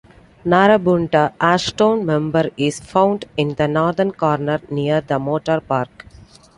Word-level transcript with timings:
Narrabundah 0.43 1.33
Ashstone 1.39 2.03
Member 2.03 2.49
is 2.57 2.79
found 2.79 3.25
in 3.37 3.49
the 3.53 3.67
northern 3.67 4.11
corner 4.11 4.59
near 4.71 4.99
the 4.99 5.19
motor 5.19 5.61
park. 5.61 6.07